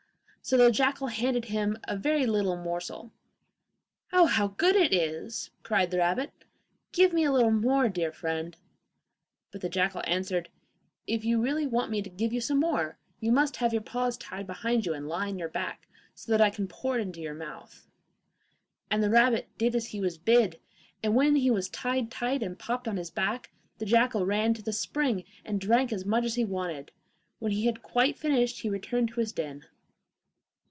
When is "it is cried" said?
4.75-5.91